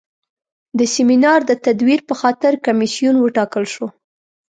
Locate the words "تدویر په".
1.65-2.13